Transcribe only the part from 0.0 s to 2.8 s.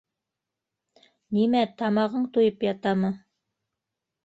-Нимә, тамағың туйып